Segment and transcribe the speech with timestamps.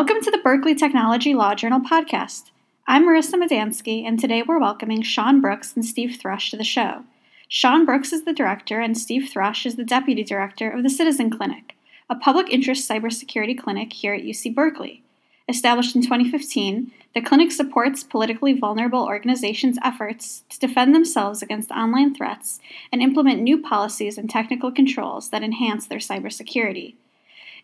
[0.00, 2.52] Welcome to the Berkeley Technology Law Journal podcast.
[2.86, 7.04] I'm Marissa Madansky, and today we're welcoming Sean Brooks and Steve Trush to the show.
[7.48, 11.28] Sean Brooks is the director, and Steve Trush is the deputy director of the Citizen
[11.28, 11.76] Clinic,
[12.08, 15.02] a public interest cybersecurity clinic here at UC Berkeley.
[15.46, 22.14] Established in 2015, the clinic supports politically vulnerable organizations' efforts to defend themselves against online
[22.14, 22.58] threats
[22.90, 26.94] and implement new policies and technical controls that enhance their cybersecurity.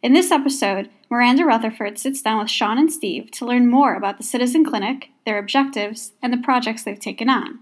[0.02, 4.18] In this episode, Miranda Rutherford sits down with Sean and Steve to learn more about
[4.18, 7.60] the Citizen Clinic, their objectives, and the projects they've taken on.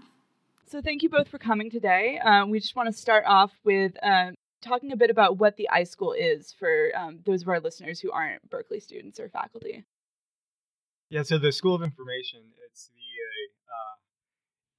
[0.67, 2.19] So, thank you both for coming today.
[2.19, 5.69] Um, we just want to start off with uh, talking a bit about what the
[5.71, 9.85] iSchool is for um, those of our listeners who aren't Berkeley students or faculty.
[11.09, 13.34] Yeah, so the School of Information, it's the uh,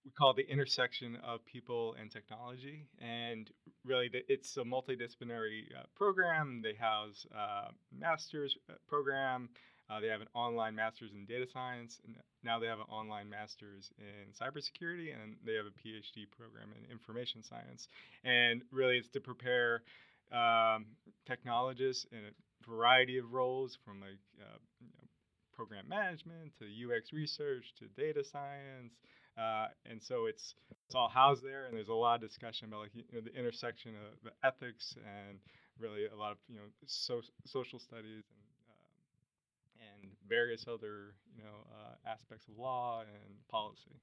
[0.07, 3.51] we call the intersection of people and technology, and
[3.85, 6.63] really the, it's a multidisciplinary uh, program.
[6.63, 9.49] They house uh, master's uh, program.
[9.91, 12.01] Uh, they have an online master's in data science.
[12.05, 16.69] And now they have an online master's in cybersecurity, and they have a PhD program
[16.79, 17.89] in information science.
[18.25, 19.83] And really, it's to prepare
[20.31, 20.87] um,
[21.27, 25.09] technologists in a variety of roles, from like uh, you know,
[25.53, 28.93] program management to UX research to data science.
[29.39, 30.55] Uh, and so it's
[30.87, 33.35] it's all housed there, and there's a lot of discussion about like you know, the
[33.39, 35.39] intersection of the ethics and
[35.79, 41.43] really a lot of you know so, social studies and uh, and various other you
[41.43, 44.01] know uh, aspects of law and policy.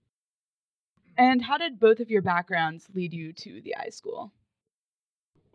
[1.17, 4.31] And how did both of your backgrounds lead you to the iSchool?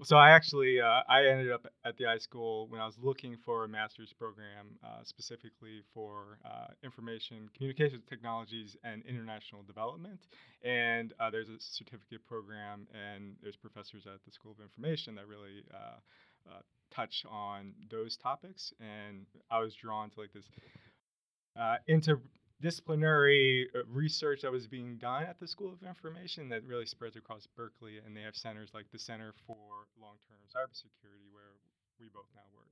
[0.04, 3.64] So I actually uh, I ended up at the iSchool when I was looking for
[3.64, 10.20] a master's program uh, specifically for uh, information communications technologies and international development.
[10.62, 15.26] And uh, there's a certificate program, and there's professors at the School of Information that
[15.26, 15.98] really uh,
[16.48, 16.60] uh,
[16.94, 18.72] touch on those topics.
[18.78, 20.44] And I was drawn to like this
[21.88, 22.20] inter
[22.60, 27.16] disciplinary uh, research that was being done at the School of Information that really spreads
[27.16, 31.54] across Berkeley, and they have centers like the Center for Long-Term Cybersecurity, where
[32.00, 32.66] we both now work.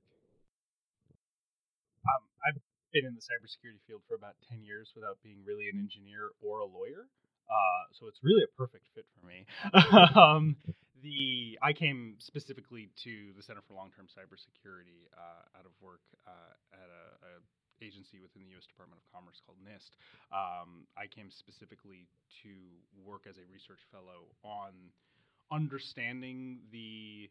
[2.07, 2.59] Um, I've
[2.95, 6.59] been in the cybersecurity field for about 10 years without being really an engineer or
[6.59, 7.11] a lawyer.
[7.47, 9.47] Uh, so it's really a perfect fit for me.
[10.15, 10.55] um,
[11.03, 16.55] the I came specifically to the Center for Long-Term Cybersecurity uh, out of work uh,
[16.73, 17.31] at a, a
[17.81, 18.65] agency within the U.S.
[18.65, 19.97] Department of Commerce called NIST.
[20.33, 22.07] Um, I came specifically
[22.43, 22.51] to
[23.05, 24.73] work as a research fellow on
[25.51, 27.29] understanding the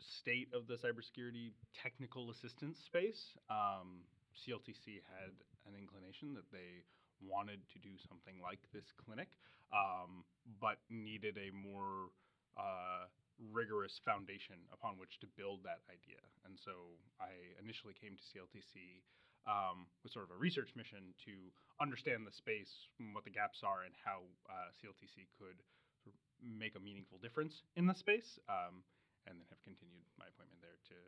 [0.00, 1.52] state of the cybersecurity
[1.82, 3.36] technical assistance space.
[3.48, 4.04] Um,
[4.34, 5.32] CLTC had
[5.66, 6.84] an inclination that they
[7.22, 9.28] wanted to do something like this clinic,
[9.72, 10.24] um,
[10.60, 12.10] but needed a more
[12.58, 13.08] uh,
[13.52, 16.20] rigorous foundation upon which to build that idea.
[16.46, 19.02] And so I initially came to CLTC
[19.46, 21.34] um, with sort of a research mission to
[21.80, 25.58] understand the space, what the gaps are, and how uh, CLTC could
[26.02, 28.84] sort of make a meaningful difference in the space, um,
[29.26, 30.98] and then have continued my appointment there to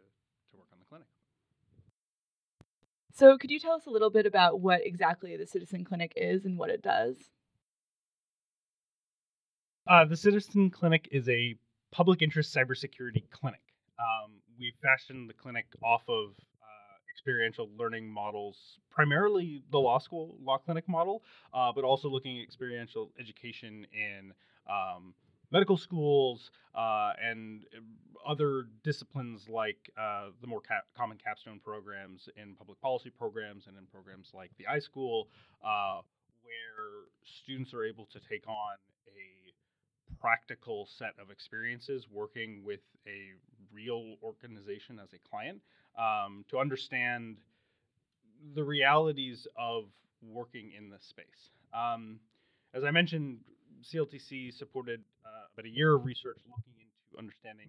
[0.50, 1.08] to work on the clinic.
[3.14, 6.44] So, could you tell us a little bit about what exactly the Citizen Clinic is
[6.44, 7.16] and what it does?
[9.88, 11.56] Uh, the Citizen Clinic is a
[11.92, 13.62] public interest cybersecurity clinic.
[13.98, 16.34] Um, we fashioned the clinic off of
[17.26, 22.44] experiential learning models, primarily the law school law clinic model, uh, but also looking at
[22.44, 24.32] experiential education in
[24.70, 25.12] um,
[25.50, 27.65] medical schools uh, and
[28.25, 33.76] other disciplines like uh, the more cap- common capstone programs in public policy programs and
[33.76, 35.25] in programs like the iSchool,
[35.65, 36.00] uh,
[36.44, 38.76] where students are able to take on
[39.09, 43.32] a practical set of experiences working with a
[43.76, 45.60] real organization as a client
[45.98, 47.37] um, to understand
[48.54, 49.84] the realities of
[50.22, 51.51] working in this space.
[51.72, 52.18] Um,
[52.74, 53.39] as I mentioned,
[53.84, 57.68] CLTC supported uh, about a year of research looking into understanding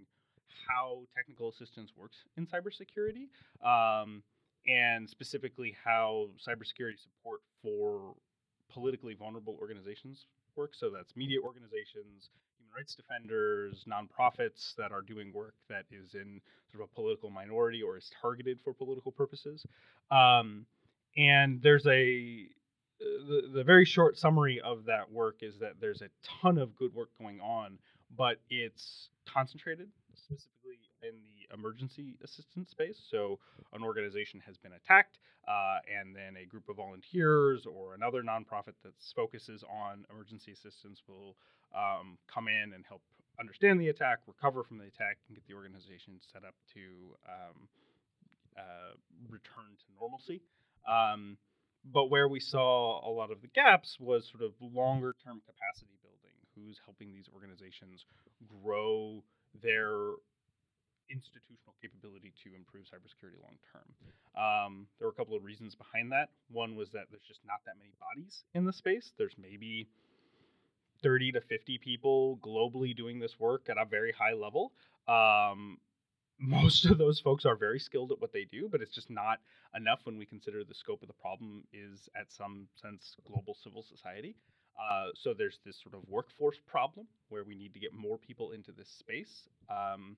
[0.67, 3.29] how technical assistance works in cybersecurity,
[3.65, 4.23] um,
[4.67, 8.15] and specifically how cybersecurity support for
[8.69, 10.79] politically vulnerable organizations works.
[10.79, 12.29] So that's media organizations,
[12.75, 16.41] rights defenders, nonprofits that are doing work that is in
[16.71, 19.65] sort of a political minority or is targeted for political purposes.
[20.11, 20.65] Um,
[21.15, 22.47] and there's a
[22.99, 26.09] the, the very short summary of that work is that there's a
[26.41, 27.77] ton of good work going on,
[28.17, 32.99] but it's concentrated specifically in the emergency assistance space.
[33.09, 33.39] So,
[33.73, 35.17] an organization has been attacked,
[35.47, 41.01] uh, and then a group of volunteers or another nonprofit that focuses on emergency assistance
[41.07, 41.35] will
[41.75, 43.01] um, come in and help
[43.39, 46.81] understand the attack, recover from the attack, and get the organization set up to
[47.29, 47.67] um,
[48.57, 48.97] uh,
[49.29, 50.41] return to normalcy.
[50.87, 51.37] Um,
[51.85, 55.97] but where we saw a lot of the gaps was sort of longer term capacity
[56.01, 56.35] building.
[56.55, 58.03] Who's helping these organizations
[58.63, 59.23] grow
[59.61, 59.93] their
[61.09, 63.87] institutional capability to improve cybersecurity long term.
[64.35, 66.29] Um, there were a couple of reasons behind that.
[66.51, 69.13] One was that there's just not that many bodies in the space.
[69.17, 69.87] There's maybe
[71.03, 74.71] 30 to 50 people globally doing this work at a very high level.
[75.07, 75.77] Um,
[76.39, 79.39] most of those folks are very skilled at what they do, but it's just not
[79.75, 83.83] enough when we consider the scope of the problem is, at some sense, global civil
[83.83, 84.35] society.
[84.77, 88.51] Uh, so there's this sort of workforce problem where we need to get more people
[88.51, 89.49] into this space.
[89.69, 90.15] Um,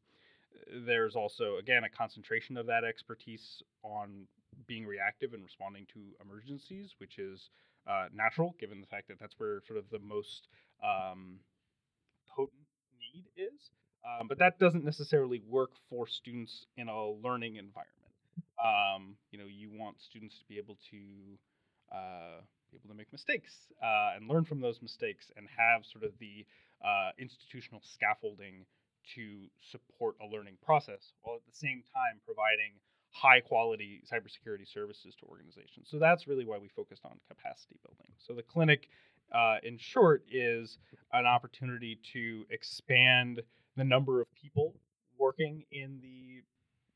[0.86, 4.28] there's also, again, a concentration of that expertise on
[4.68, 7.50] being reactive and responding to emergencies, which is
[7.88, 10.48] uh, natural given the fact that that's where sort of the most
[10.84, 11.40] um,
[12.36, 12.62] potent
[13.14, 13.72] need is.
[14.06, 17.96] Um, but that doesn't necessarily work for students in a learning environment.
[18.64, 20.98] Um, you know, you want students to be able to
[21.92, 22.42] uh,
[22.72, 23.52] be able to make mistakes
[23.84, 26.46] uh, and learn from those mistakes and have sort of the
[26.86, 28.66] uh, institutional scaffolding
[29.16, 32.74] to support a learning process while at the same time providing
[33.12, 35.88] high quality cybersecurity services to organizations.
[35.90, 38.14] So that's really why we focused on capacity building.
[38.18, 38.90] So the clinic,
[39.34, 40.78] uh, in short, is
[41.12, 43.42] an opportunity to expand
[43.76, 44.76] the number of people
[45.18, 46.44] working in the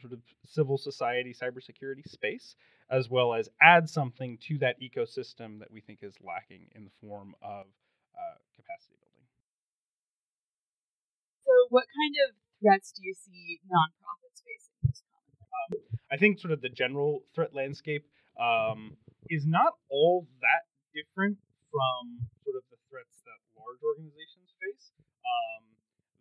[0.01, 2.55] sort of civil society cybersecurity space,
[2.89, 6.91] as well as add something to that ecosystem that we think is lacking in the
[7.01, 7.65] form of
[8.15, 9.25] uh, capacity building.
[11.45, 15.81] So, what kind of threats do you see nonprofits facing um,
[16.11, 18.05] I think sort of the general threat landscape
[18.39, 18.95] um,
[19.29, 21.37] is not all that different
[21.71, 24.93] from sort of the threats that large organizations face.
[25.25, 25.63] Um,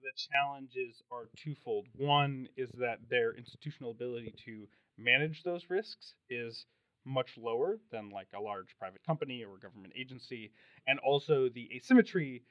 [0.00, 1.86] the challenges are twofold.
[1.96, 4.66] One is that their institutional ability to
[4.96, 6.64] manage those risks is
[7.04, 10.52] much lower than like a large private company or government agency,
[10.86, 12.42] and also the asymmetry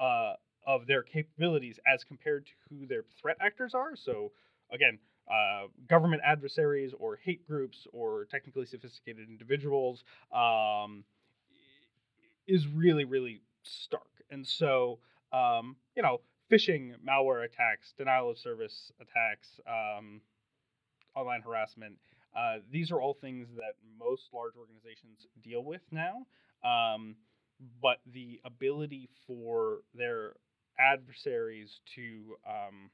[0.00, 0.34] uh,
[0.66, 3.96] of their capabilities as compared to who their threat actors are.
[3.96, 4.32] So
[4.72, 4.98] again,
[5.30, 11.04] uh, government adversaries or hate groups or technically sophisticated individuals um,
[12.46, 14.10] is really really stark.
[14.30, 14.98] And so
[15.32, 16.20] um, you know
[16.50, 20.20] phishing, malware attacks, denial of service attacks, um,
[21.14, 21.94] online harassment.
[22.36, 26.26] Uh, these are all things that most large organizations deal with now.
[26.64, 27.16] Um,
[27.82, 30.34] but the ability for their
[30.80, 32.90] adversaries to um,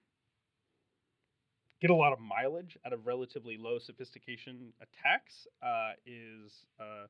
[1.81, 7.07] get a lot of mileage out of relatively low sophistication attacks uh, is uh,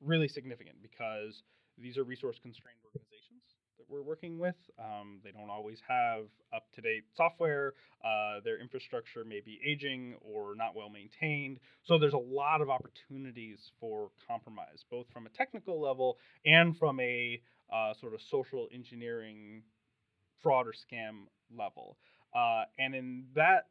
[0.00, 1.42] really significant because
[1.78, 4.56] these are resource constrained organizations that we're working with.
[4.78, 6.24] Um, they don't always have
[6.54, 7.74] up to date software.
[8.04, 11.58] Uh, their infrastructure may be aging or not well maintained.
[11.84, 17.00] So there's a lot of opportunities for compromise, both from a technical level and from
[17.00, 17.40] a
[17.72, 19.62] uh, sort of social engineering
[20.42, 21.26] fraud or scam
[21.56, 21.96] level.
[22.34, 23.66] Uh, and in that,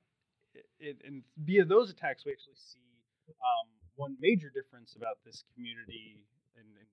[0.79, 2.79] it, and via those attacks, we actually see
[3.29, 6.25] um, one major difference about this community
[6.55, 6.87] and, and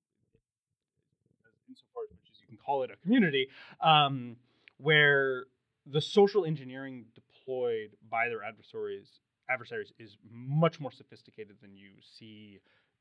[1.68, 3.48] insofar as you can call it a community,
[3.80, 4.36] um,
[4.78, 5.44] where
[5.86, 12.58] the social engineering deployed by their adversaries adversaries is much more sophisticated than you see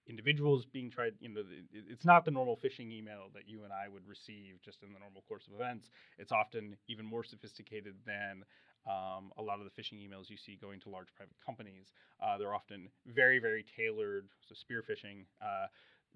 [0.08, 3.88] individuals being tried you know it's not the normal phishing email that you and i
[3.88, 8.44] would receive just in the normal course of events it's often even more sophisticated than
[8.88, 12.38] um, a lot of the phishing emails you see going to large private companies uh,
[12.38, 15.66] they're often very very tailored so spear phishing uh,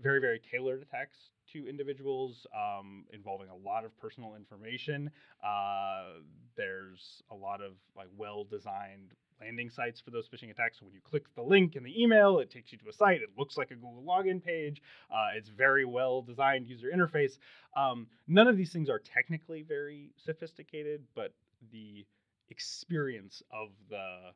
[0.01, 1.17] very very tailored attacks
[1.51, 5.09] to individuals um, involving a lot of personal information.
[5.43, 6.21] Uh,
[6.55, 10.79] there's a lot of like well designed landing sites for those phishing attacks.
[10.79, 13.21] So when you click the link in the email, it takes you to a site.
[13.21, 14.81] It looks like a Google login page.
[15.11, 17.37] Uh, it's very well designed user interface.
[17.75, 21.33] Um, none of these things are technically very sophisticated, but
[21.71, 22.05] the
[22.49, 24.31] experience of the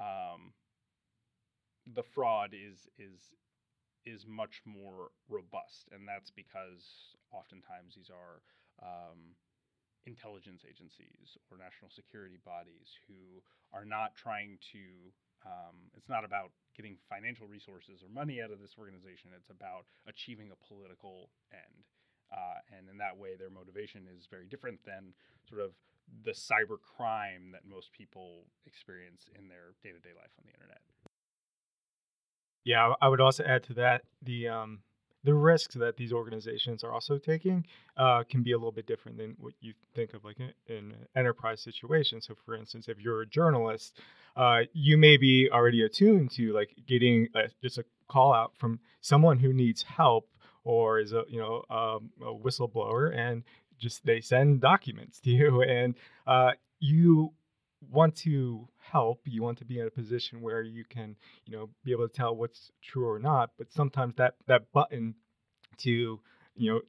[0.00, 0.52] um,
[1.94, 3.20] the fraud is is
[4.06, 8.42] is much more robust, and that's because oftentimes these are
[8.82, 9.34] um,
[10.06, 13.40] intelligence agencies or national security bodies who
[13.72, 15.12] are not trying to.
[15.44, 19.28] Um, it's not about getting financial resources or money out of this organization.
[19.36, 21.84] It's about achieving a political end.
[22.32, 25.12] Uh, and in that way, their motivation is very different than
[25.48, 25.76] sort of
[26.24, 30.52] the cyber crime that most people experience in their day to day life on the
[30.52, 30.80] internet.
[32.64, 34.78] Yeah, I would also add to that the um,
[35.24, 37.64] the risks that these organizations are also taking
[37.96, 40.94] uh, can be a little bit different than what you think of like in, an
[41.16, 42.20] enterprise situation.
[42.20, 43.98] So, for instance, if you're a journalist,
[44.36, 48.80] uh, you may be already attuned to like getting a, just a call out from
[49.00, 50.28] someone who needs help
[50.64, 53.42] or is a you know um, a whistleblower and
[53.78, 55.94] just they send documents to you and
[56.26, 57.32] uh, you
[57.90, 61.68] want to help you want to be in a position where you can you know
[61.84, 65.14] be able to tell what's true or not but sometimes that that button
[65.78, 66.20] to
[66.56, 66.80] you know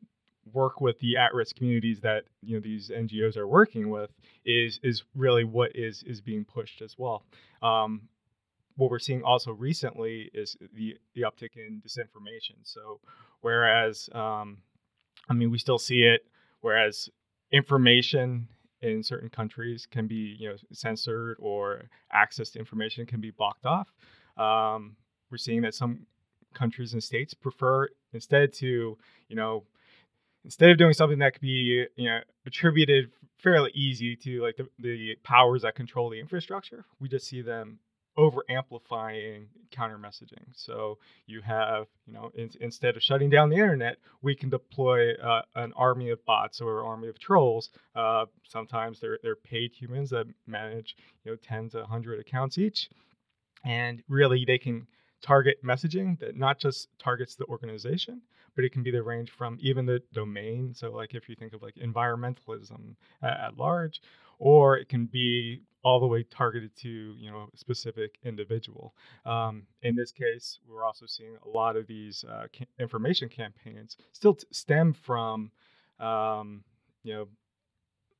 [0.53, 4.11] work with the at-risk communities that you know these NGOs are working with
[4.45, 7.23] is is really what is is being pushed as well.
[7.61, 8.09] Um,
[8.77, 12.57] what we're seeing also recently is the the uptick in disinformation.
[12.63, 12.99] So
[13.41, 14.57] whereas um,
[15.29, 16.25] I mean we still see it,
[16.61, 17.09] whereas
[17.51, 18.47] information
[18.85, 23.65] in certain countries can be you know censored or access to information can be blocked
[23.65, 23.91] off.
[24.37, 24.95] Um,
[25.31, 26.05] we're seeing that some
[26.53, 29.63] countries and states prefer instead to you know
[30.43, 34.67] instead of doing something that could be you know attributed fairly easy to like the,
[34.79, 37.79] the powers that control the infrastructure we just see them
[38.17, 40.45] over amplifying counter messaging.
[40.53, 45.13] So you have you know in, instead of shutting down the internet we can deploy
[45.15, 47.69] uh, an army of bots or an army of trolls.
[47.95, 52.89] Uh, sometimes they're, they're paid humans that manage you know 10 to 100 accounts each.
[53.63, 54.87] And really they can
[55.21, 58.21] target messaging that not just targets the organization
[58.55, 60.73] but it can be the range from even the domain.
[60.73, 64.01] So, like if you think of like environmentalism at, at large,
[64.39, 68.95] or it can be all the way targeted to you know a specific individual.
[69.25, 73.95] Um, in this case, we're also seeing a lot of these uh, ca- information campaigns
[74.11, 75.51] still t- stem from
[75.99, 76.63] um,
[77.03, 77.27] you know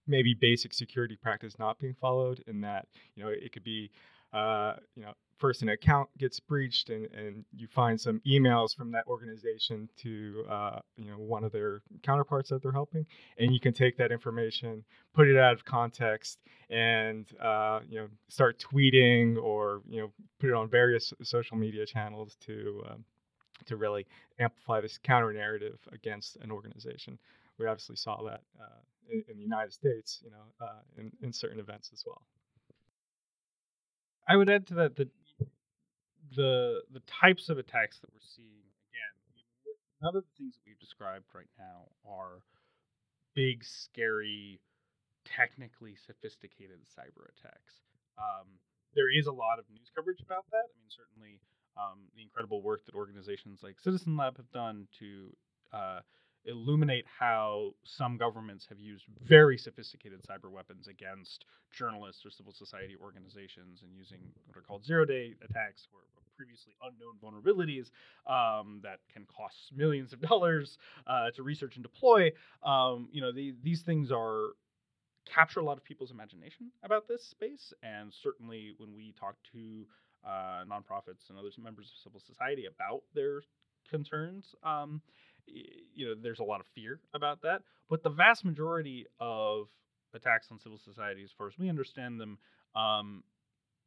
[0.07, 3.89] maybe basic security practice not being followed in that you know it could be
[4.31, 8.91] uh, you know first an account gets breached and, and you find some emails from
[8.91, 13.05] that organization to uh, you know one of their counterparts that they're helping
[13.37, 16.39] and you can take that information put it out of context
[16.69, 21.85] and uh, you know start tweeting or you know put it on various social media
[21.85, 23.03] channels to um,
[23.65, 24.05] to really
[24.39, 27.17] amplify this counter narrative against an organization.
[27.57, 31.31] We obviously saw that uh, in, in, the united states you know uh, in, in
[31.31, 32.21] certain events as well.
[34.27, 35.09] I would add to that that
[36.35, 39.15] the the types of attacks that we're seeing again,
[40.01, 42.41] none of the things that we've described right now are
[43.35, 44.59] big, scary,
[45.25, 47.83] technically sophisticated cyber attacks.
[48.17, 48.47] Um,
[48.95, 50.71] there is a lot of news coverage about that.
[50.71, 51.39] I mean, certainly
[51.75, 55.35] um, the incredible work that organizations like Citizen Lab have done to
[55.73, 55.99] uh,
[56.45, 62.95] illuminate how some governments have used very sophisticated cyber weapons against journalists or civil society
[63.01, 65.99] organizations and using what are called zero day attacks or
[66.35, 67.91] previously unknown vulnerabilities
[68.31, 70.77] um, that can cost millions of dollars
[71.07, 72.31] uh, to research and deploy.
[72.63, 74.49] Um, you know, the, these things are
[75.25, 79.85] capture a lot of people's imagination about this space, and certainly when we talk to
[80.25, 83.41] uh, nonprofits and other members of civil society about their
[83.89, 84.55] concerns.
[84.63, 85.01] Um,
[85.47, 87.61] you know, there's a lot of fear about that.
[87.89, 89.67] But the vast majority of
[90.13, 92.37] attacks on civil society, as far as we understand them,
[92.75, 93.23] um,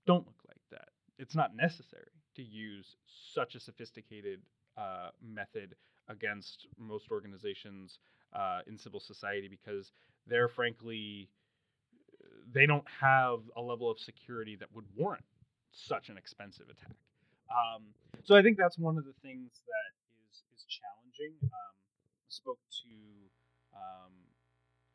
[0.06, 0.90] don't look like that.
[1.18, 4.40] It's not necessary to use such a sophisticated
[4.76, 5.74] uh, method
[6.08, 7.98] against most organizations
[8.32, 9.92] uh, in civil society because
[10.26, 11.28] they're frankly
[12.52, 15.24] they don't have a level of security that would warrant
[15.70, 16.96] such an expensive attack.
[17.50, 17.84] Um,
[18.24, 19.92] so I think that's one of the things that
[20.68, 21.34] challenging.
[21.42, 22.94] Um, I spoke to
[23.72, 24.12] um,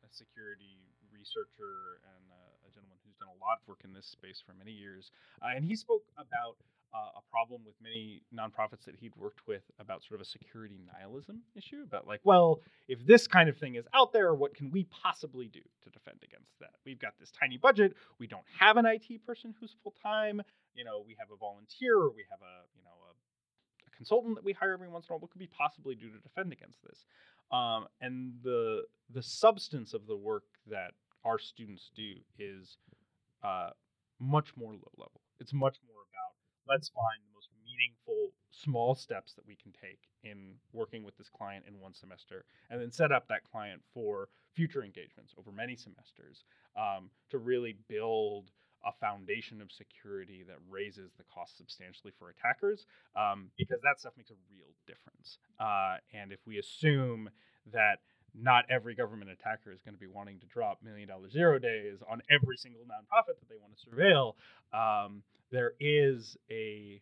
[0.06, 4.06] a security researcher and uh, a gentleman who's done a lot of work in this
[4.06, 5.10] space for many years,
[5.42, 6.56] uh, and he spoke about
[6.94, 11.42] a problem with many nonprofits that he'd worked with about sort of a security nihilism
[11.56, 14.84] issue about like, well, if this kind of thing is out there, what can we
[14.84, 16.70] possibly do to defend against that?
[16.86, 17.94] We've got this tiny budget.
[18.18, 20.42] We don't have an IT person who's full time.
[20.74, 21.96] You know, we have a volunteer.
[21.96, 22.90] Or we have a you know
[23.86, 25.20] a consultant that we hire every once in a while.
[25.20, 27.04] What could we possibly do to defend against this?
[27.50, 28.82] Um, and the
[29.12, 30.92] the substance of the work that
[31.24, 32.76] our students do is
[33.42, 33.70] uh,
[34.20, 35.20] much more low level.
[35.40, 36.33] It's much more about
[36.68, 41.28] let's find the most meaningful small steps that we can take in working with this
[41.28, 45.76] client in one semester, and then set up that client for future engagements over many
[45.76, 46.44] semesters
[46.76, 48.50] um, to really build
[48.86, 54.12] a foundation of security that raises the cost substantially for attackers um, because that stuff
[54.16, 55.38] makes a real difference.
[55.58, 57.30] Uh, and if we assume
[57.72, 58.00] that
[58.34, 61.98] not every government attacker is going to be wanting to drop million dollar zero days
[62.10, 64.34] on every single nonprofit that they want to surveil,
[64.72, 67.00] um, there is a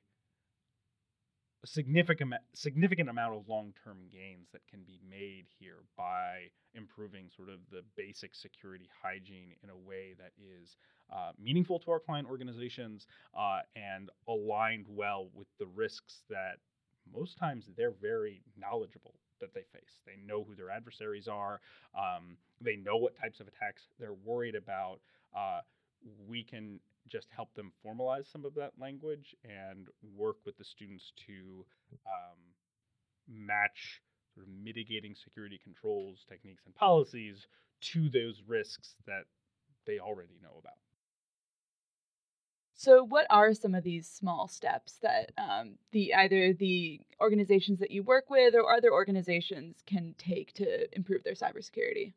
[1.64, 7.60] significant significant amount of long-term gains that can be made here by improving sort of
[7.70, 10.76] the basic security hygiene in a way that is
[11.12, 13.06] uh, meaningful to our client organizations
[13.38, 16.56] uh, and aligned well with the risks that
[17.14, 20.00] most times they're very knowledgeable that they face.
[20.06, 21.60] They know who their adversaries are.
[21.94, 25.00] Um, they know what types of attacks they're worried about.
[25.36, 25.60] Uh,
[26.26, 26.80] we can
[27.10, 31.66] just help them formalize some of that language and work with the students to
[32.06, 32.38] um,
[33.28, 34.00] match
[34.34, 37.46] sort of mitigating security controls, techniques, and policies
[37.80, 39.24] to those risks that
[39.86, 40.78] they already know about.
[42.82, 47.92] So, what are some of these small steps that um, the either the organizations that
[47.92, 52.12] you work with or other organizations can take to improve their cybersecurity?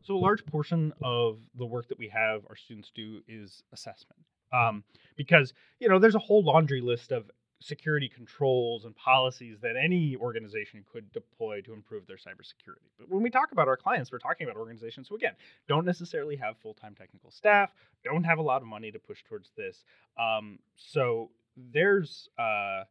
[0.00, 4.22] So, a large portion of the work that we have our students do is assessment,
[4.54, 4.84] um,
[5.16, 7.30] because you know there's a whole laundry list of
[7.62, 12.88] security controls and policies that any organization could deploy to improve their cybersecurity.
[12.98, 15.34] But when we talk about our clients, we're talking about organizations who, again,
[15.68, 17.72] don't necessarily have full time technical staff,
[18.04, 19.84] don't have a lot of money to push towards this.
[20.18, 22.84] Um, so there's uh,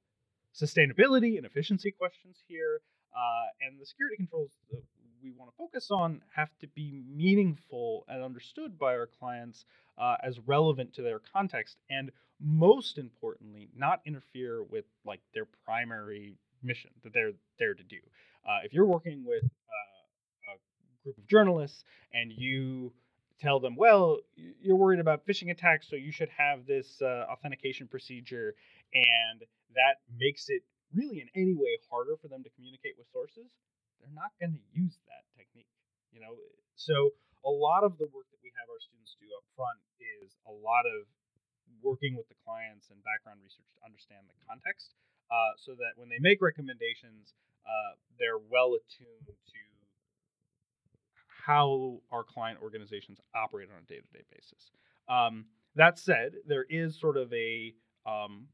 [0.55, 2.81] sustainability and efficiency questions here.
[3.13, 4.81] Uh, and the security controls that
[5.21, 9.65] we want to focus on have to be meaningful and understood by our clients
[10.01, 11.77] uh, as relevant to their context.
[11.89, 12.12] And
[12.43, 17.98] most importantly, not interfere with like their primary mission that they're there to do.
[18.48, 22.91] Uh, if you're working with uh, a group of journalists and you
[23.39, 27.88] tell them, well, you're worried about phishing attacks, so you should have this uh, authentication
[27.88, 28.53] procedure,
[28.93, 29.41] and
[29.74, 30.62] that makes it
[30.93, 33.51] really in any way harder for them to communicate with sources,
[34.00, 35.70] they're not going to use that technique.
[36.12, 36.36] You know,
[36.75, 37.13] so
[37.45, 40.53] a lot of the work that we have our students do up front is a
[40.53, 41.10] lot of
[41.81, 44.93] working with the clients and background research to understand the context
[45.33, 47.33] uh, so that when they make recommendations,
[47.65, 49.62] uh, they're well attuned to
[51.46, 54.72] how our client organizations operate on a day to day basis.
[55.09, 57.74] Um, that said, there is sort of a
[58.05, 58.48] um,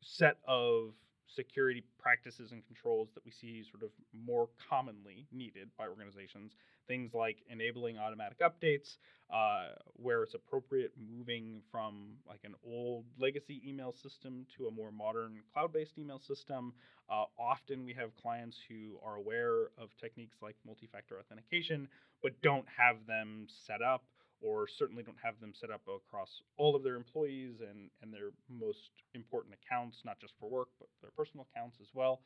[0.00, 0.92] set of
[1.34, 6.52] security practices and controls that we see sort of more commonly needed by organizations.
[6.86, 8.96] Things like enabling automatic updates,
[9.32, 14.92] uh, where it's appropriate, moving from like an old legacy email system to a more
[14.92, 16.72] modern cloud based email system.
[17.10, 21.88] Uh, often we have clients who are aware of techniques like multi factor authentication,
[22.22, 24.04] but don't have them set up
[24.40, 28.30] or certainly don't have them set up across all of their employees and, and their
[28.50, 32.20] most important accounts, not just for work, but their personal accounts as well.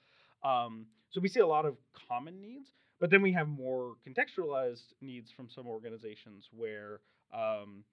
[0.44, 1.76] Um, so we see a lot of
[2.08, 7.00] common needs, but then we have more contextualized needs from some organizations where
[7.32, 7.84] um,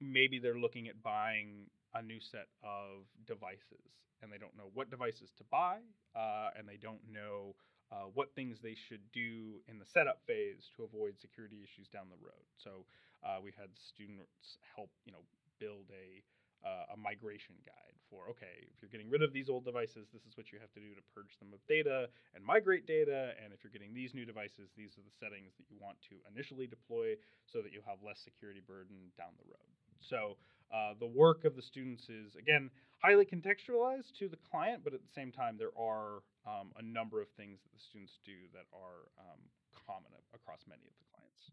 [0.00, 4.90] maybe they're looking at buying a new set of devices and they don't know what
[4.90, 5.78] devices to buy
[6.16, 7.54] uh, and they don't know
[7.92, 12.06] uh, what things they should do in the setup phase to avoid security issues down
[12.10, 12.44] the road.
[12.56, 12.86] So
[13.24, 15.24] uh, we've had students help, you know,
[15.58, 16.22] build a
[16.64, 20.24] uh, a migration guide for okay, if you're getting rid of these old devices, this
[20.24, 23.36] is what you have to do to purge them of data and migrate data.
[23.42, 26.16] And if you're getting these new devices, these are the settings that you want to
[26.32, 29.72] initially deploy so that you have less security burden down the road.
[30.00, 30.36] So
[30.72, 32.70] uh, the work of the students is again
[33.04, 37.20] highly contextualized to the client, but at the same time, there are um, a number
[37.20, 39.40] of things that the students do that are um,
[39.84, 41.52] common across many of the clients.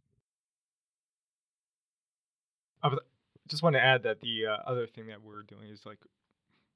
[2.84, 2.96] I
[3.48, 6.00] just want to add that the uh, other thing that we're doing is like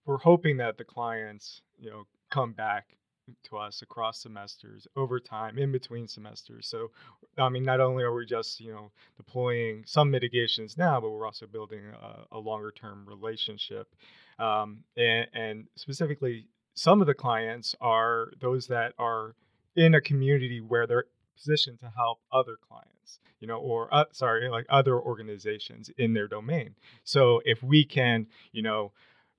[0.05, 2.97] we're hoping that the clients, you know, come back
[3.43, 6.67] to us across semesters over time in between semesters.
[6.67, 6.91] So
[7.37, 11.25] i mean not only are we just you know deploying some mitigations now but we're
[11.25, 13.93] also building a, a longer term relationship.
[14.37, 19.35] Um, and, and specifically some of the clients are those that are
[19.75, 24.49] in a community where they're positioned to help other clients you know or uh, sorry
[24.49, 26.75] like other organizations in their domain.
[27.03, 28.91] So if we can you know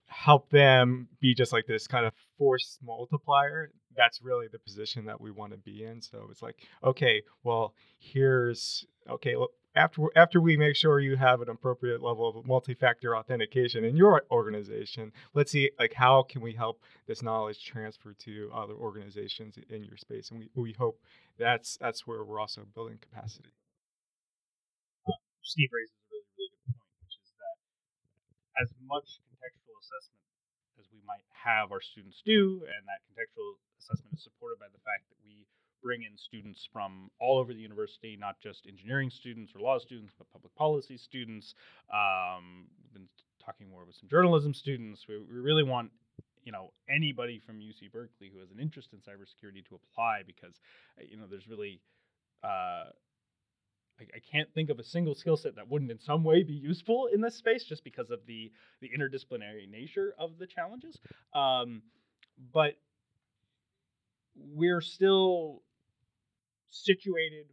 [0.07, 5.19] help them be just like this kind of force multiplier that's really the position that
[5.19, 6.01] we want to be in.
[6.01, 9.35] So it's like okay well here's okay
[9.77, 14.23] after after we make sure you have an appropriate level of multi-factor authentication in your
[14.31, 19.85] organization let's see like how can we help this knowledge transfer to other organizations in
[19.85, 20.31] your space?
[20.31, 20.99] And we, we hope
[21.39, 23.55] that's that's where we're also building capacity.
[25.43, 27.57] Steve raises a really really good point which is that
[28.59, 30.27] as much contextual assessment
[30.83, 34.83] as we might have our students do and that contextual assessment is supported by the
[34.83, 35.19] fact that
[35.87, 40.13] bring in students from all over the university, not just engineering students or law students,
[40.19, 41.55] but public policy students.
[41.95, 43.09] Um, we've been
[43.45, 45.07] talking more with some journalism students.
[45.09, 45.93] We, we really want
[46.43, 50.55] you know anybody from UC Berkeley who has an interest in cybersecurity to apply because
[50.99, 51.81] uh, you know there's really
[52.43, 52.91] uh,
[54.01, 56.53] I, I, can't think of a single skill set that wouldn't in some way be
[56.53, 60.99] useful in this space just because of the the interdisciplinary nature of the challenges.
[61.33, 61.83] Um,
[62.53, 62.75] but
[64.37, 65.63] we're still
[66.71, 67.47] situated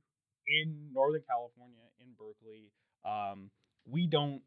[0.47, 2.71] in Northern California, in Berkeley.
[3.05, 3.49] Um,
[3.85, 4.41] we don't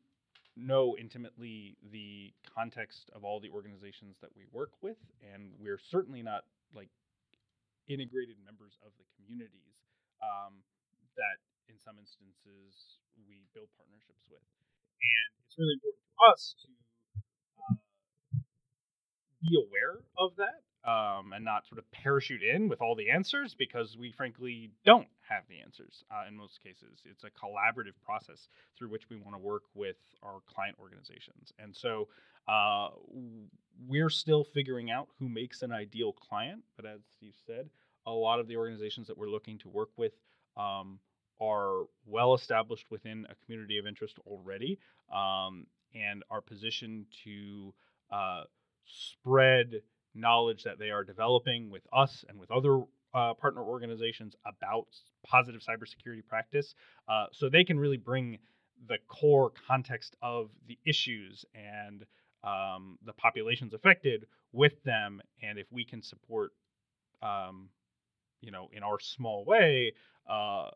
[0.57, 4.97] know intimately the context of all the organizations that we work with,
[5.33, 6.89] and we're certainly not like
[7.89, 9.77] integrated members of the communities
[10.25, 10.59] um,
[11.15, 12.99] that, in some instances,
[13.29, 14.43] we build partnerships with.
[14.43, 16.71] And it's really important for us to
[17.63, 17.77] uh,
[19.45, 23.55] be aware of that um, and not sort of parachute in with all the answers
[23.55, 27.03] because we frankly don't have the answers uh, in most cases.
[27.05, 31.53] It's a collaborative process through which we want to work with our client organizations.
[31.59, 32.09] And so
[32.47, 32.91] uh,
[33.89, 36.63] we're still figuring out who makes an ideal client.
[36.77, 37.69] But as Steve said,
[38.07, 40.13] a lot of the organizations that we're looking to work with
[40.57, 41.01] um,
[41.41, 44.79] are well established within a community of interest already
[45.13, 47.75] um, and are positioned to
[48.13, 48.45] uh,
[48.85, 49.83] spread
[50.17, 52.81] knowledge that they are developing with us and with other
[53.15, 54.87] uh, partner organizations about
[55.25, 56.75] positive cybersecurity practice
[57.09, 58.39] uh, so they can really bring
[58.89, 62.05] the core context of the issues and
[62.45, 66.53] um, the populations affected with them and if we can support
[67.23, 67.69] um,
[68.41, 69.93] you know in our small way
[70.29, 70.69] uh,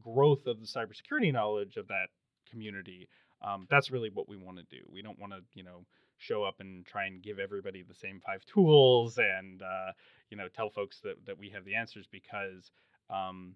[0.00, 2.08] growth of the cybersecurity knowledge of that
[2.48, 3.08] community
[3.42, 4.82] um, that's really what we want to do.
[4.92, 5.84] We don't want to you know
[6.20, 9.92] show up and try and give everybody the same five tools and uh,
[10.30, 12.70] you know tell folks that, that we have the answers because
[13.08, 13.54] um,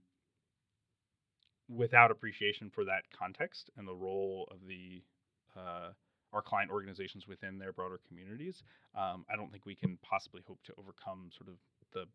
[1.68, 5.03] without appreciation for that context and the role of the
[5.57, 5.90] uh,
[6.33, 8.64] our client organizations within their broader communities,
[8.98, 11.55] um, I don't think we can possibly hope to overcome sort of
[11.92, 12.07] the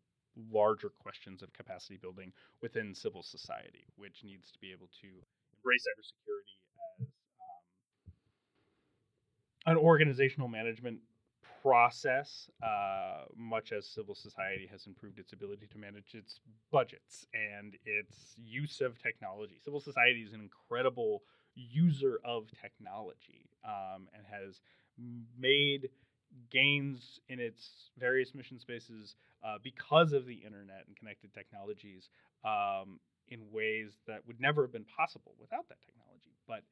[0.52, 5.08] larger questions of capacity building within civil society, which needs to be able to
[5.56, 6.59] embrace cybersecurity
[9.70, 10.98] an organizational management
[11.62, 16.40] process, uh, much as civil society has improved its ability to manage its
[16.72, 19.58] budgets and its use of technology.
[19.62, 21.22] Civil society is an incredible
[21.54, 24.60] user of technology um, and has
[25.38, 25.88] made
[26.50, 32.08] gains in its various mission spaces uh, because of the internet and connected technologies
[32.44, 36.34] um, in ways that would never have been possible without that technology.
[36.48, 36.62] But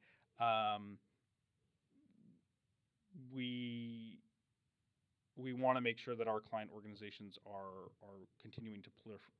[0.43, 0.97] um,
[3.33, 4.19] we
[5.39, 8.89] we want to make sure that our client organizations are are continuing to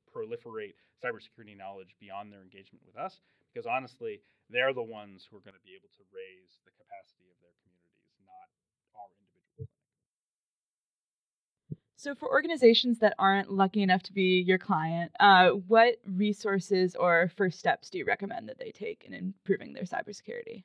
[0.08, 3.20] proliferate cybersecurity knowledge beyond their engagement with us
[3.52, 7.28] because honestly they're the ones who are going to be able to raise the capacity
[7.28, 8.48] of their communities not
[8.96, 9.68] our individual
[11.96, 17.30] so for organizations that aren't lucky enough to be your client uh, what resources or
[17.36, 20.64] first steps do you recommend that they take in improving their cybersecurity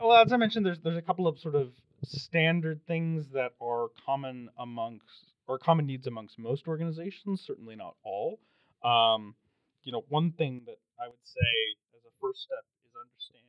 [0.00, 1.72] well, as I mentioned, there's there's a couple of sort of
[2.04, 7.42] standard things that are common amongst or common needs amongst most organizations.
[7.46, 8.38] Certainly not all.
[8.84, 9.34] Um,
[9.82, 11.50] you know, one thing that I would say
[11.96, 13.44] as a first step is understand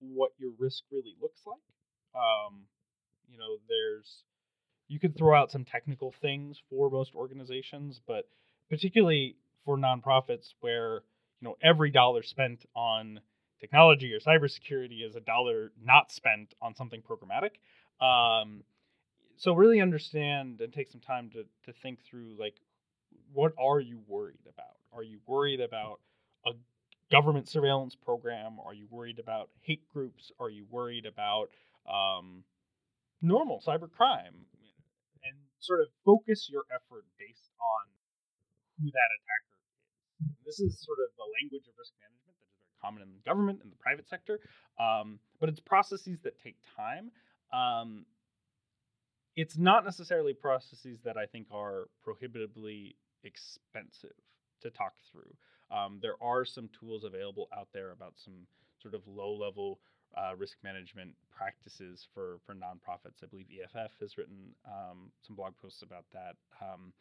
[0.00, 1.60] what your risk really looks like.
[2.14, 2.62] Um,
[3.28, 4.24] you know, there's
[4.88, 8.28] you could throw out some technical things for most organizations, but
[8.68, 11.02] particularly for nonprofits where
[11.40, 13.20] you know every dollar spent on
[13.62, 17.52] technology or cybersecurity is a dollar not spent on something programmatic.
[18.04, 18.64] Um,
[19.36, 22.56] so really understand and take some time to to think through like
[23.32, 24.76] what are you worried about?
[24.92, 26.00] Are you worried about
[26.44, 26.52] a
[27.10, 28.58] government surveillance program?
[28.64, 30.32] Are you worried about hate groups?
[30.38, 31.48] Are you worried about
[31.88, 32.44] um,
[33.22, 34.36] normal cybercrime?
[35.24, 37.82] And sort of focus your effort based on
[38.78, 40.34] who that attacker is.
[40.44, 42.21] This is sort of the language of risk management
[42.82, 44.40] common in the government and the private sector,
[44.80, 47.10] um, but it's processes that take time.
[47.52, 48.04] Um,
[49.36, 54.16] it's not necessarily processes that I think are prohibitively expensive
[54.60, 55.34] to talk through.
[55.74, 58.46] Um, there are some tools available out there about some
[58.80, 59.78] sort of low level
[60.16, 63.22] uh, risk management practices for for nonprofits.
[63.22, 66.34] I believe EFF has written um, some blog posts about that.
[66.60, 66.92] Um,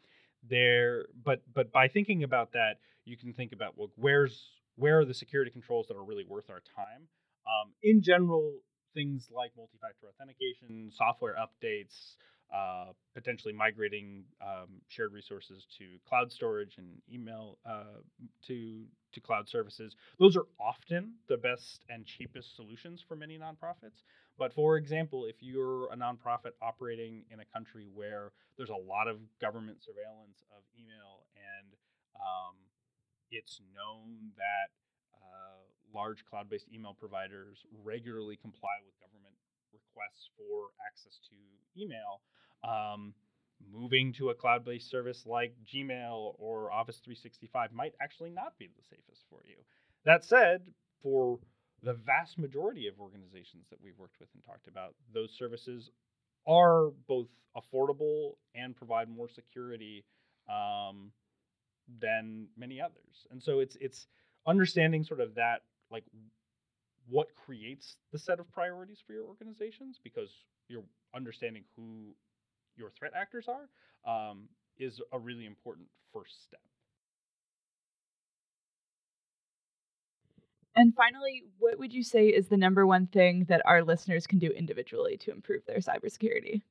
[0.49, 5.05] there, but but by thinking about that, you can think about well, where's where are
[5.05, 7.07] the security controls that are really worth our time?
[7.45, 8.53] Um, in general,
[8.93, 12.15] things like multi-factor authentication, software updates,
[12.53, 17.99] uh, potentially migrating um, shared resources to cloud storage and email uh,
[18.47, 19.95] to to cloud services.
[20.19, 24.03] Those are often the best and cheapest solutions for many nonprofits.
[24.37, 29.07] But for example, if you're a nonprofit operating in a country where there's a lot
[29.07, 31.67] of government surveillance of email and
[32.15, 32.55] um,
[33.31, 34.69] it's known that
[35.15, 35.63] uh,
[35.93, 39.35] large cloud based email providers regularly comply with government
[39.73, 42.21] requests for access to email.
[42.63, 43.13] Um,
[43.71, 48.67] moving to a cloud based service like Gmail or Office 365 might actually not be
[48.67, 49.57] the safest for you.
[50.05, 50.61] That said,
[51.01, 51.39] for
[51.83, 55.89] the vast majority of organizations that we've worked with and talked about, those services
[56.47, 60.05] are both affordable and provide more security
[60.49, 61.11] um,
[61.99, 63.27] than many others.
[63.31, 64.07] And so it's it's
[64.47, 66.03] understanding sort of that like
[67.07, 70.29] what creates the set of priorities for your organizations because
[70.67, 70.83] you're
[71.15, 72.15] understanding who
[72.77, 73.69] your threat actors are
[74.09, 76.61] um, is a really important first step.
[80.75, 84.39] And finally, what would you say is the number one thing that our listeners can
[84.39, 86.61] do individually to improve their cybersecurity?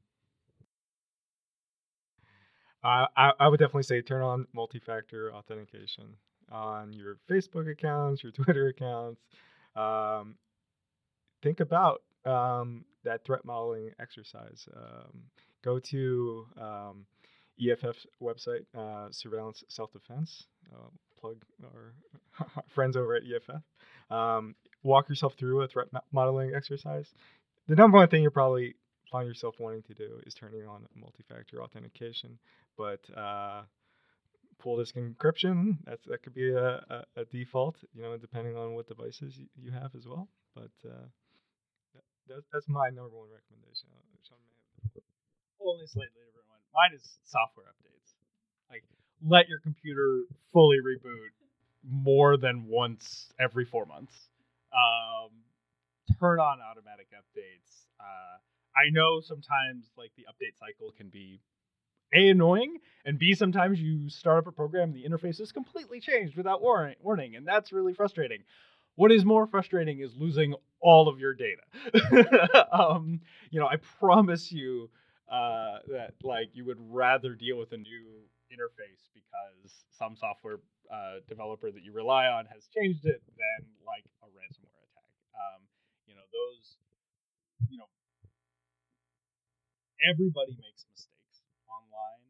[2.83, 6.17] I, I would definitely say turn on multi-factor authentication
[6.51, 9.21] on your Facebook accounts, your Twitter accounts.
[9.77, 10.37] Um,
[11.43, 14.67] think about um, that threat modeling exercise.
[14.77, 15.23] Um,
[15.63, 17.07] go to um,
[17.61, 20.47] EFF's website, uh, Surveillance Self Defense.
[20.73, 20.89] Uh,
[21.21, 21.95] plug our
[22.69, 23.63] friends over at EFF.
[24.11, 27.13] Um, walk yourself through a threat modeling exercise.
[27.69, 28.75] The number one thing you're probably
[29.11, 32.39] find yourself wanting to do is turning on multi-factor authentication,
[32.77, 33.63] but uh,
[34.63, 38.75] full disk encryption that's that could be a, a, a, default, you know, depending on
[38.75, 40.29] what devices you, you have as well.
[40.55, 41.09] But uh,
[42.29, 43.89] that, that's my number one recommendation.
[45.61, 46.61] Only slightly different one.
[46.73, 48.17] Mine is software updates.
[48.71, 48.85] Like
[49.27, 51.35] let your computer fully reboot
[51.85, 54.15] more than once every four months.
[54.73, 55.31] Um,
[56.19, 57.87] turn on automatic updates.
[57.99, 58.39] Uh,
[58.77, 61.41] I know sometimes like the update cycle can be
[62.15, 66.37] a annoying and b sometimes you start up a program the interface is completely changed
[66.37, 68.43] without warning, warning and that's really frustrating.
[68.97, 71.63] What is more frustrating is losing all of your data.
[72.73, 74.91] um, you know, I promise you
[75.31, 80.59] uh, that like you would rather deal with a new interface because some software
[80.93, 85.07] uh, developer that you rely on has changed it than like a ransomware attack.
[85.35, 85.63] Um,
[86.07, 86.77] you know, those,
[87.71, 87.87] you know,
[90.09, 92.25] everybody makes mistakes online.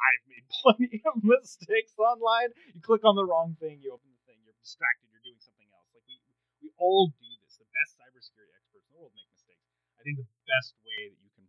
[0.00, 2.54] I've made plenty of mistakes online.
[2.72, 5.68] You click on the wrong thing, you open the thing, you're distracted, you're doing something
[5.74, 5.88] else.
[5.92, 6.16] Like we,
[6.64, 7.60] we all do this.
[7.60, 9.64] The best cybersecurity experts in the world make mistakes.
[9.98, 11.46] I think the best way that you can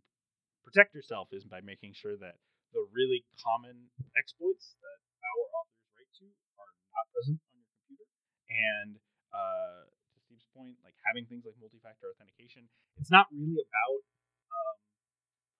[0.66, 2.36] protect yourself is by making sure that
[2.72, 6.28] the really common exploits that our authors write to
[6.60, 8.08] are not present on your computer.
[8.48, 8.96] And
[9.32, 12.68] uh, to Steve's point, like having things like multi-factor authentication,
[13.00, 14.00] it's not really about
[14.52, 14.76] um,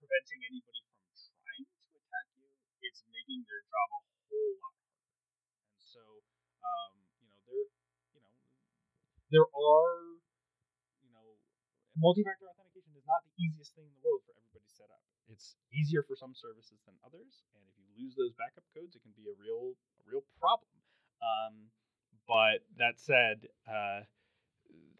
[0.02, 1.14] preventing anybody from
[1.46, 2.50] trying to attack you.
[2.82, 5.14] It's making their job a whole lot harder.
[5.70, 6.02] And so,
[6.66, 6.90] um,
[7.22, 7.66] you know, there,
[8.10, 8.34] you know,
[9.30, 10.18] there are,
[11.06, 11.38] you know,
[11.94, 14.98] multi-factor authentication is not the easiest thing in the world for everybody to set up
[15.32, 19.00] it's easier for some services than others, and if you lose those backup codes, it
[19.00, 20.68] can be a real a real problem.
[21.24, 21.72] Um,
[22.28, 24.04] but that said, uh,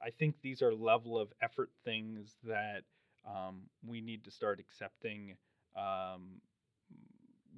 [0.03, 2.83] I think these are level of effort things that
[3.27, 5.35] um, we need to start accepting.
[5.77, 6.41] Um,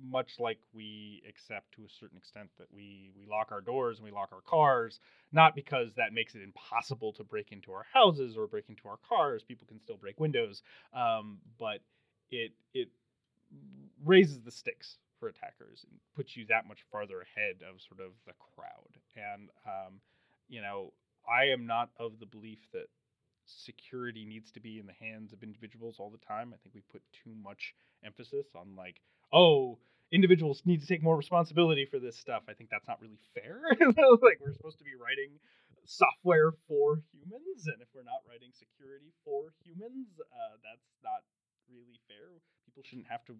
[0.02, 4.04] much like we accept to a certain extent that we we lock our doors and
[4.04, 5.00] we lock our cars,
[5.32, 8.98] not because that makes it impossible to break into our houses or break into our
[9.08, 9.42] cars.
[9.42, 10.62] People can still break windows,
[10.94, 11.80] um, but
[12.30, 12.88] it it
[14.04, 18.12] raises the stakes for attackers and puts you that much farther ahead of sort of
[18.26, 19.00] the crowd.
[19.16, 20.00] And um,
[20.48, 20.92] you know,
[21.28, 22.86] I am not of the belief that
[23.46, 26.52] security needs to be in the hands of individuals all the time.
[26.52, 29.00] I think we put too much emphasis on like,
[29.32, 29.78] oh,
[30.12, 32.42] individuals need to take more responsibility for this stuff.
[32.48, 33.60] I think that's not really fair.
[33.80, 35.38] like we're supposed to be writing
[35.84, 41.20] software for humans, and if we're not writing security for humans, uh, that's not
[41.68, 42.40] really fair.
[42.64, 43.34] People shouldn't have to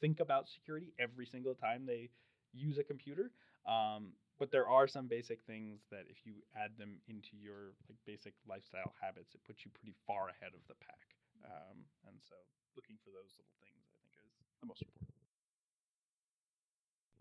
[0.00, 2.10] think about security every single time they
[2.52, 3.30] use a computer.
[3.66, 8.00] Um, but there are some basic things that if you add them into your like
[8.06, 11.04] basic lifestyle habits, it puts you pretty far ahead of the pack.
[11.44, 12.34] Um, and so
[12.74, 15.12] looking for those little things, I think, is the most important.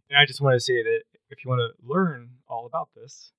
[0.10, 3.32] And I just want to say that if you want to learn all about this,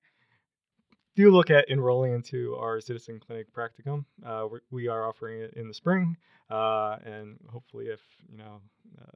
[1.15, 4.05] do look at enrolling into our Citizen Clinic practicum.
[4.25, 6.15] Uh, we are offering it in the spring,
[6.49, 7.99] uh, and hopefully, if
[8.31, 8.61] you know,
[9.01, 9.11] uh,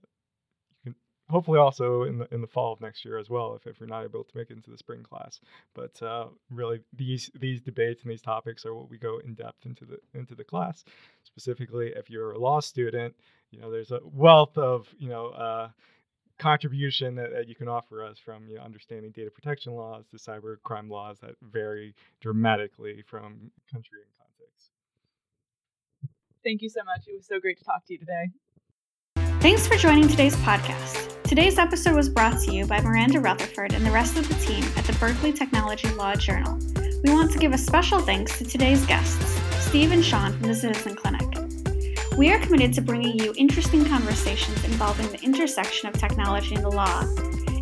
[1.29, 3.89] hopefully also in the in the fall of next year as well, if, if you're
[3.89, 5.39] not able to make it into the spring class.
[5.73, 9.65] But uh, really, these these debates and these topics are what we go in depth
[9.65, 10.83] into the into the class.
[11.23, 13.15] Specifically, if you're a law student,
[13.51, 15.69] you know, there's a wealth of you know uh,
[16.37, 20.17] contribution that, that, you can offer us from you know, understanding data protection laws to
[20.17, 24.71] cyber crime laws that vary dramatically from country and context.
[26.43, 27.07] Thank you so much.
[27.07, 28.29] It was so great to talk to you today.
[29.45, 31.21] Thanks for joining today's podcast.
[31.21, 34.63] Today's episode was brought to you by Miranda Rutherford and the rest of the team
[34.75, 36.57] at the Berkeley Technology Law Journal.
[37.03, 40.55] We want to give a special thanks to today's guests, Steve and Sean from the
[40.55, 42.17] Citizen Clinic.
[42.17, 46.71] We are committed to bringing you interesting conversations involving the intersection of technology and the
[46.71, 47.03] law.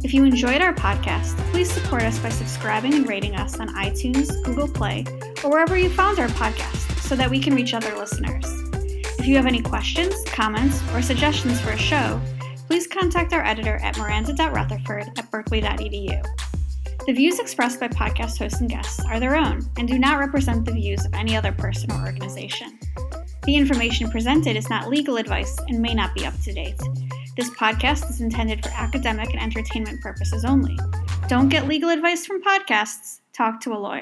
[0.06, 4.42] If you enjoyed our podcast, please support us by subscribing and rating us on iTunes,
[4.46, 5.04] Google Play,
[5.44, 8.63] or wherever you found our podcast so that we can reach other listeners.
[9.24, 12.20] If you have any questions, comments, or suggestions for a show,
[12.68, 16.26] please contact our editor at miranda.rutherford at berkeley.edu.
[17.06, 20.66] The views expressed by podcast hosts and guests are their own and do not represent
[20.66, 22.78] the views of any other person or organization.
[23.46, 26.82] The information presented is not legal advice and may not be up to date.
[27.38, 30.78] This podcast is intended for academic and entertainment purposes only.
[31.30, 34.02] Don't get legal advice from podcasts, talk to a lawyer.